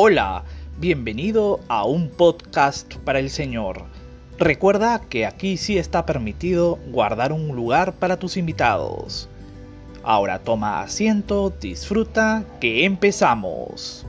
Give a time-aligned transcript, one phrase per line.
[0.00, 0.44] Hola,
[0.78, 3.82] bienvenido a un podcast para el Señor.
[4.38, 9.28] Recuerda que aquí sí está permitido guardar un lugar para tus invitados.
[10.04, 14.06] Ahora toma asiento, disfruta, que empezamos.